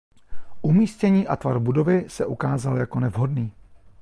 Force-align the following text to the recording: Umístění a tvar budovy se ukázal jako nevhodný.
Umístění 0.61 1.27
a 1.27 1.35
tvar 1.35 1.59
budovy 1.59 2.05
se 2.07 2.25
ukázal 2.25 2.77
jako 2.77 2.99
nevhodný. 2.99 3.51